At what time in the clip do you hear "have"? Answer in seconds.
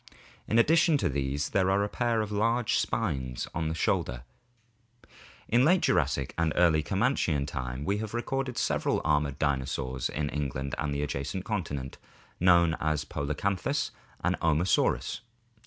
7.99-8.15